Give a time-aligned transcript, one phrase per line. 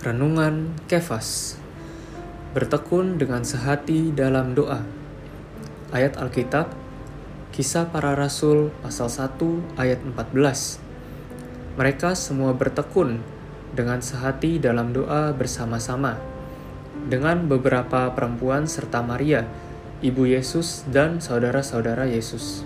[0.00, 1.60] Renungan Kefas.
[2.56, 4.80] Bertekun dengan sehati dalam doa.
[5.92, 6.72] Ayat Alkitab
[7.52, 13.20] Kisah para Rasul pasal 1 ayat 14 Mereka semua bertekun
[13.76, 16.16] dengan sehati dalam doa bersama-sama
[17.04, 19.44] dengan beberapa perempuan serta Maria,
[20.00, 22.64] ibu Yesus dan saudara-saudara Yesus.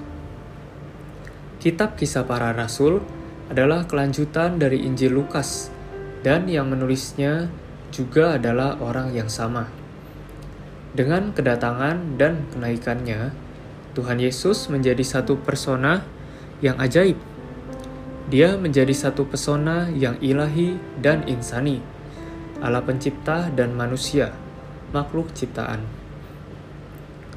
[1.59, 3.03] Kitab Kisah Para Rasul
[3.51, 5.75] adalah kelanjutan dari Injil Lukas
[6.25, 7.53] dan yang menulisnya
[7.93, 9.69] juga adalah orang yang sama.
[10.97, 13.37] Dengan kedatangan dan kenaikannya,
[13.93, 16.01] Tuhan Yesus menjadi satu persona
[16.65, 17.21] yang ajaib.
[18.33, 21.85] Dia menjadi satu pesona yang ilahi dan insani,
[22.65, 24.33] Allah pencipta dan manusia,
[24.97, 25.85] makhluk ciptaan.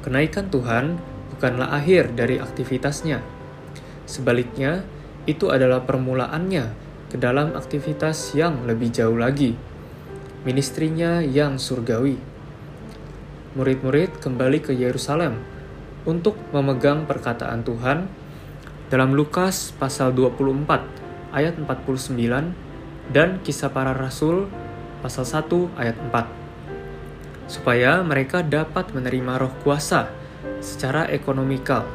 [0.00, 0.96] Kenaikan Tuhan
[1.36, 3.20] bukanlah akhir dari aktivitasnya.
[4.08, 4.88] Sebaliknya,
[5.28, 9.56] itu adalah permulaannya ke dalam aktivitas yang lebih jauh lagi,
[10.44, 12.20] ministrinya yang surgawi.
[13.56, 15.40] Murid-murid kembali ke Yerusalem
[16.04, 18.06] untuk memegang perkataan Tuhan
[18.92, 24.48] dalam Lukas pasal 24 ayat 49 dan kisah para rasul
[25.00, 30.12] pasal 1 ayat 4 supaya mereka dapat menerima roh kuasa
[30.60, 31.88] secara ekonomikal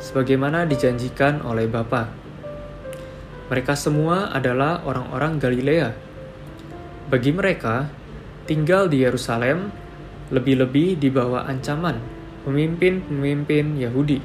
[0.00, 2.23] sebagaimana dijanjikan oleh Bapa.
[3.44, 5.92] Mereka semua adalah orang-orang Galilea.
[7.12, 7.92] Bagi mereka,
[8.48, 9.68] tinggal di Yerusalem
[10.32, 12.00] lebih-lebih di bawah ancaman
[12.48, 14.24] pemimpin-pemimpin Yahudi.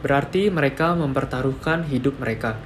[0.00, 2.56] Berarti mereka mempertaruhkan hidup mereka.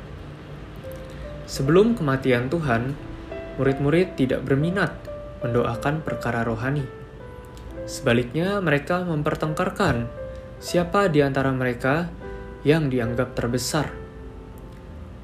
[1.51, 2.95] Sebelum kematian Tuhan,
[3.59, 4.95] murid-murid tidak berminat
[5.43, 6.87] mendoakan perkara rohani.
[7.91, 10.07] Sebaliknya, mereka mempertengkarkan
[10.63, 12.07] siapa di antara mereka
[12.63, 14.04] yang dianggap terbesar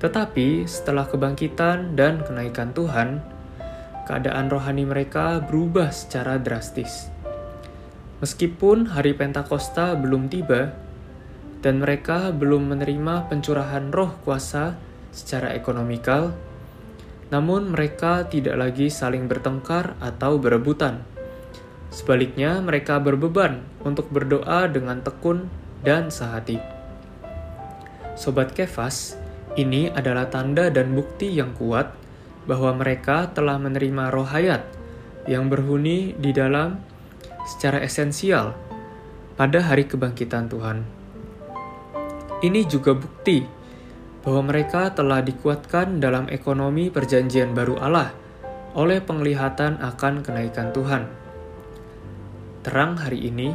[0.01, 3.21] tetapi setelah kebangkitan dan kenaikan Tuhan,
[4.09, 7.13] keadaan rohani mereka berubah secara drastis.
[8.25, 10.73] Meskipun hari Pentakosta belum tiba
[11.61, 14.81] dan mereka belum menerima pencurahan roh kuasa
[15.13, 16.33] secara ekonomikal,
[17.29, 21.05] namun mereka tidak lagi saling bertengkar atau berebutan.
[21.93, 25.53] Sebaliknya, mereka berbeban untuk berdoa dengan tekun
[25.85, 26.57] dan sehati.
[28.17, 29.20] Sobat Kefas,
[29.61, 31.93] ini adalah tanda dan bukti yang kuat
[32.49, 34.65] bahwa mereka telah menerima roh hayat
[35.29, 36.81] yang berhuni di dalam
[37.45, 38.57] secara esensial
[39.37, 40.79] pada hari kebangkitan Tuhan.
[42.41, 43.45] Ini juga bukti
[44.25, 48.13] bahwa mereka telah dikuatkan dalam ekonomi perjanjian baru Allah
[48.73, 51.05] oleh penglihatan akan kenaikan Tuhan.
[52.61, 53.53] Terang hari ini,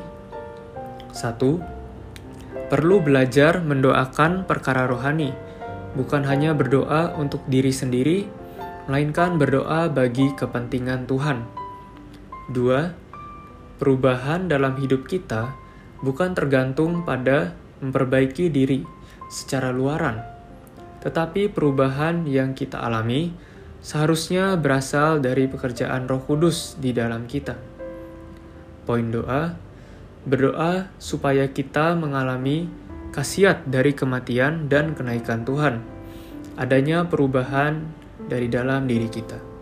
[1.13, 1.61] satu,
[2.67, 5.44] perlu belajar mendoakan perkara rohani
[5.95, 8.27] bukan hanya berdoa untuk diri sendiri,
[8.85, 11.47] melainkan berdoa bagi kepentingan Tuhan.
[12.51, 12.93] Dua,
[13.81, 15.55] perubahan dalam hidup kita
[16.05, 18.85] bukan tergantung pada memperbaiki diri
[19.31, 20.21] secara luaran,
[21.01, 23.33] tetapi perubahan yang kita alami
[23.81, 27.57] seharusnya berasal dari pekerjaan Roh Kudus di dalam kita.
[28.85, 29.57] Poin doa:
[30.29, 32.69] berdoa supaya kita mengalami
[33.15, 35.79] khasiat dari kematian dan kenaikan Tuhan,
[36.59, 37.79] adanya perubahan
[38.27, 39.54] dari dalam diri kita.